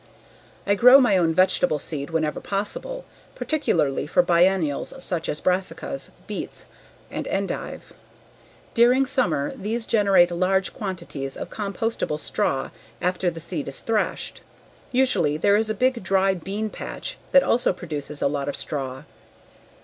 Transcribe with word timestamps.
I 0.65 0.73
grow 0.73 0.99
my 0.99 1.15
own 1.15 1.31
vegetable 1.31 1.77
seed 1.77 2.09
whenever 2.09 2.39
possible, 2.39 3.05
particularly 3.35 4.07
for 4.07 4.23
biennials 4.23 4.95
such 4.97 5.29
as 5.29 5.39
brassicas, 5.41 6.09
beets 6.25 6.65
and 7.11 7.27
endive. 7.27 7.93
During 8.73 9.05
summer 9.05 9.53
these 9.55 9.85
generate 9.85 10.31
large 10.31 10.73
quantities 10.73 11.37
of 11.37 11.51
compostable 11.51 12.17
straw 12.17 12.71
after 12.99 13.29
the 13.29 13.39
seed 13.39 13.67
is 13.67 13.81
thrashed. 13.81 14.41
Usually 14.91 15.37
there 15.37 15.55
is 15.55 15.69
a 15.69 15.75
big 15.75 16.01
dry 16.01 16.33
bean 16.33 16.71
patch 16.71 17.19
that 17.31 17.43
also 17.43 17.71
produces 17.71 18.23
a 18.23 18.27
lot 18.27 18.49
of 18.49 18.55
straw. 18.55 19.03